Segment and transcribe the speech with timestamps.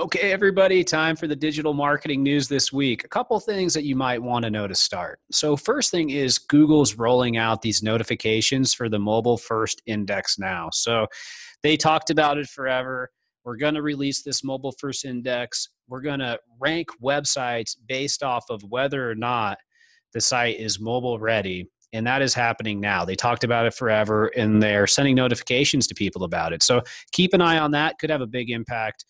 [0.00, 3.04] Okay, everybody, time for the digital marketing news this week.
[3.04, 5.20] A couple things that you might want to know to start.
[5.30, 10.70] So, first thing is Google's rolling out these notifications for the mobile first index now.
[10.72, 11.06] So,
[11.62, 13.10] they talked about it forever.
[13.44, 15.68] We're going to release this mobile first index.
[15.86, 19.58] We're going to rank websites based off of whether or not
[20.14, 21.68] the site is mobile ready.
[21.92, 23.04] And that is happening now.
[23.04, 26.62] They talked about it forever and they're sending notifications to people about it.
[26.62, 26.80] So,
[27.12, 29.04] keep an eye on that, could have a big impact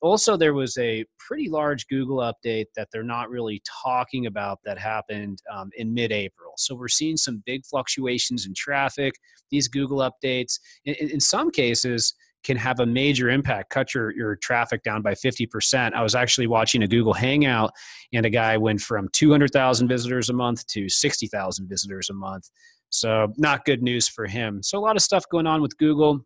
[0.00, 4.78] also there was a pretty large google update that they're not really talking about that
[4.78, 6.52] happened um, in mid-april.
[6.56, 9.14] So we're seeing some big fluctuations in traffic
[9.50, 14.36] these google updates in, in some cases can have a major impact cut your, your
[14.36, 17.72] traffic down by 50% i was actually watching a google hangout
[18.12, 22.50] and a guy went from 200000 visitors a month to 60000 visitors a month.
[22.90, 24.62] So not good news for him.
[24.62, 26.24] So a lot of stuff going on with google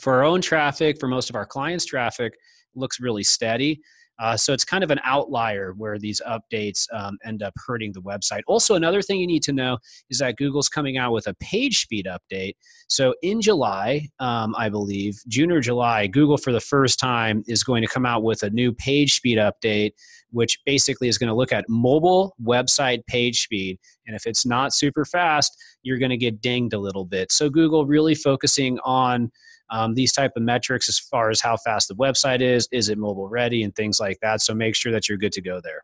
[0.00, 2.34] for our own traffic for most of our clients traffic
[2.74, 3.80] looks really steady.
[4.18, 8.02] Uh, so it's kind of an outlier where these updates um, end up hurting the
[8.02, 8.42] website.
[8.46, 9.78] Also, another thing you need to know
[10.10, 12.52] is that Google's coming out with a page speed update.
[12.88, 17.64] So in July, um, I believe, June or July, Google for the first time is
[17.64, 19.92] going to come out with a new page speed update,
[20.30, 23.78] which basically is going to look at mobile website page speed.
[24.06, 27.32] And if it's not super fast, you're going to get dinged a little bit.
[27.32, 29.32] So Google really focusing on
[29.72, 32.98] um, these type of metrics as far as how fast the website is is it
[32.98, 34.40] mobile ready and things like that.
[34.40, 35.82] So make sure that you're good to go there.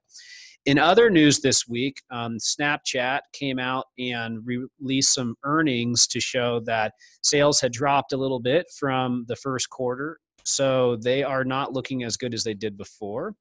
[0.67, 6.61] In other news this week um, snapchat came out and released some earnings to show
[6.67, 10.19] that sales had dropped a little bit from the first quarter.
[10.45, 13.35] So they are not looking as good as they did before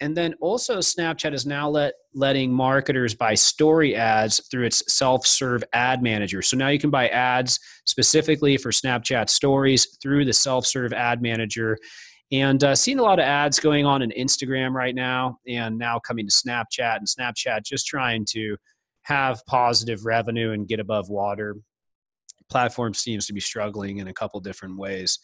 [0.00, 5.64] and then also Snapchat is now let letting marketers buy story ads through its self-serve
[5.72, 6.42] ad manager.
[6.42, 11.78] So now you can buy ads specifically for Snapchat stories through the self-serve ad manager.
[12.32, 15.98] And uh, seeing a lot of ads going on in Instagram right now, and now
[15.98, 18.56] coming to Snapchat, and Snapchat just trying to
[19.02, 21.56] have positive revenue and get above water.
[22.50, 25.18] Platform seems to be struggling in a couple different ways.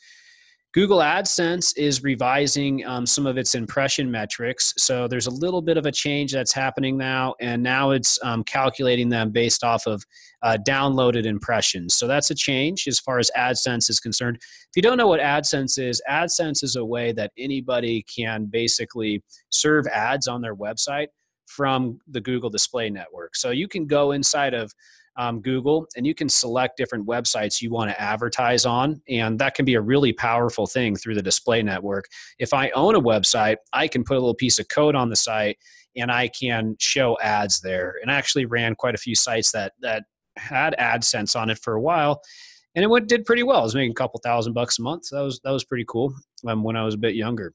[0.72, 4.72] Google AdSense is revising um, some of its impression metrics.
[4.78, 8.44] So there's a little bit of a change that's happening now, and now it's um,
[8.44, 10.04] calculating them based off of
[10.42, 11.96] uh, downloaded impressions.
[11.96, 14.36] So that's a change as far as AdSense is concerned.
[14.40, 19.24] If you don't know what AdSense is, AdSense is a way that anybody can basically
[19.48, 21.08] serve ads on their website
[21.48, 23.34] from the Google Display Network.
[23.34, 24.72] So you can go inside of
[25.16, 29.00] um, Google, and you can select different websites you want to advertise on.
[29.08, 32.06] And that can be a really powerful thing through the display network.
[32.38, 35.16] If I own a website, I can put a little piece of code on the
[35.16, 35.58] site
[35.96, 37.96] and I can show ads there.
[38.00, 40.04] And I actually ran quite a few sites that, that
[40.36, 42.22] had AdSense on it for a while.
[42.74, 43.60] And it went, did pretty well.
[43.60, 45.06] I was making a couple thousand bucks a month.
[45.06, 46.14] So that was, that was pretty cool
[46.46, 47.52] um, when I was a bit younger.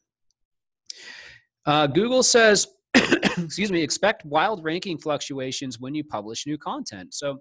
[1.66, 2.68] Uh, Google says
[3.38, 7.14] excuse me, expect wild ranking fluctuations when you publish new content.
[7.14, 7.40] So,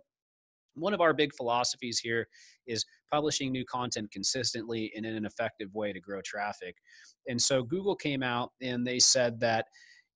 [0.76, 2.26] one of our big philosophies here
[2.66, 6.74] is publishing new content consistently and in an effective way to grow traffic.
[7.28, 9.66] And so, Google came out and they said that,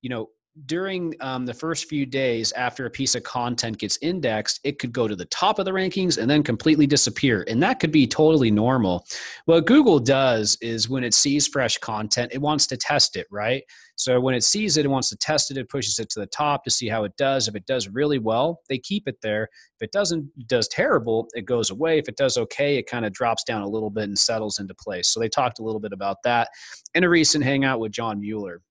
[0.02, 0.28] you know,
[0.66, 4.92] during um, the first few days after a piece of content gets indexed, it could
[4.92, 7.44] go to the top of the rankings and then completely disappear.
[7.48, 9.04] And that could be totally normal.
[9.44, 13.62] What Google does is when it sees fresh content, it wants to test it, right?
[13.96, 16.26] So when it sees it, it wants to test it, it pushes it to the
[16.26, 17.48] top to see how it does.
[17.48, 19.48] If it does really well, they keep it there.
[19.74, 21.98] If it doesn't does terrible, it goes away.
[21.98, 24.74] If it does okay, it kind of drops down a little bit and settles into
[24.74, 25.08] place.
[25.08, 26.48] So they talked a little bit about that
[26.94, 28.62] in a recent hangout with John Mueller.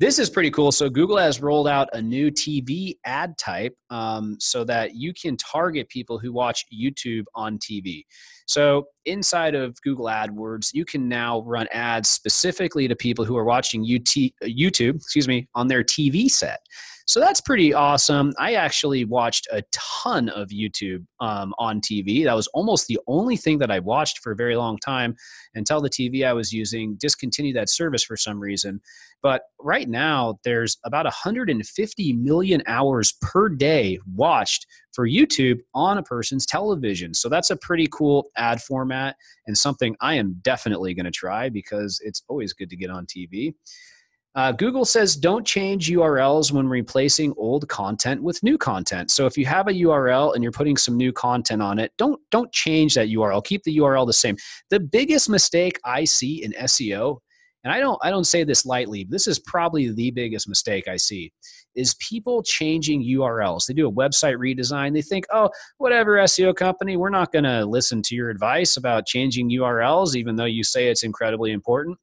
[0.00, 0.70] This is pretty cool.
[0.70, 5.36] So Google has rolled out a new TV ad type um, so that you can
[5.36, 8.04] target people who watch YouTube on TV.
[8.46, 13.44] So inside of Google AdWords, you can now run ads specifically to people who are
[13.44, 16.60] watching UT, YouTube, excuse me, on their TV set.
[17.08, 18.34] So that's pretty awesome.
[18.38, 22.22] I actually watched a ton of YouTube um, on TV.
[22.22, 25.16] That was almost the only thing that I watched for a very long time
[25.54, 28.82] until the TV I was using discontinued that service for some reason.
[29.22, 36.02] But right now, there's about 150 million hours per day watched for YouTube on a
[36.02, 37.14] person's television.
[37.14, 39.16] So that's a pretty cool ad format
[39.46, 43.06] and something I am definitely going to try because it's always good to get on
[43.06, 43.54] TV.
[44.34, 49.10] Uh, Google says don't change URLs when replacing old content with new content.
[49.10, 52.20] So if you have a URL and you're putting some new content on it, don't
[52.30, 53.42] don't change that URL.
[53.44, 54.36] Keep the URL the same.
[54.70, 57.18] The biggest mistake I see in SEO,
[57.64, 60.98] and I don't I don't say this lightly, this is probably the biggest mistake I
[60.98, 61.32] see,
[61.74, 63.66] is people changing URLs.
[63.66, 64.92] They do a website redesign.
[64.92, 65.48] They think, oh,
[65.78, 70.36] whatever SEO company, we're not going to listen to your advice about changing URLs, even
[70.36, 71.98] though you say it's incredibly important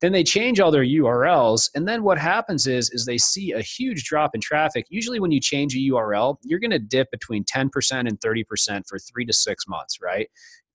[0.00, 3.62] then they change all their urls and then what happens is is they see a
[3.62, 4.86] huge drop in traffic.
[4.90, 7.70] Usually when you change a url you're going to dip between 10%
[8.00, 10.28] and 30% for three to six months right?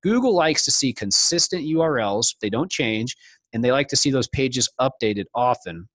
[0.04, 3.16] Google likes to see consistent urls they don't change
[3.54, 5.88] and they like to see those pages updated often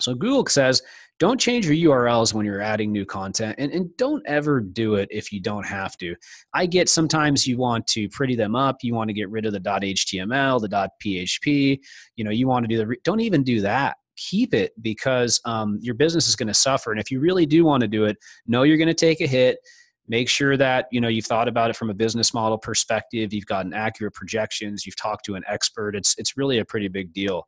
[0.00, 0.82] so google says
[1.20, 5.08] don't change your urls when you're adding new content and, and don't ever do it
[5.12, 6.14] if you don't have to.
[6.52, 9.52] I get sometimes you want to pretty them up you want to get rid of
[9.52, 9.60] the.
[9.60, 10.90] html the.
[11.02, 11.80] php
[12.16, 13.96] you know you want to do the don't even do that.
[14.16, 17.64] Keep it because um, your business is going to suffer and if you really do
[17.64, 18.16] want to do it
[18.46, 19.58] know you're going to take a hit.
[20.06, 23.46] Make sure that you know you've thought about it from a business model perspective you've
[23.46, 27.46] gotten accurate projections you've talked to an expert it's it's really a pretty big deal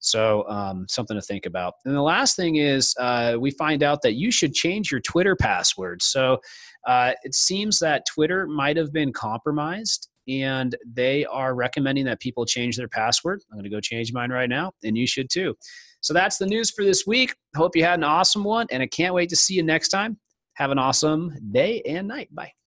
[0.00, 1.74] so, um, something to think about.
[1.84, 5.36] And the last thing is, uh, we find out that you should change your Twitter
[5.36, 6.02] password.
[6.02, 6.40] So,
[6.86, 12.46] uh, it seems that Twitter might have been compromised and they are recommending that people
[12.46, 13.42] change their password.
[13.50, 15.54] I'm going to go change mine right now, and you should too.
[16.00, 17.34] So, that's the news for this week.
[17.54, 20.18] Hope you had an awesome one, and I can't wait to see you next time.
[20.54, 22.34] Have an awesome day and night.
[22.34, 22.52] Bye.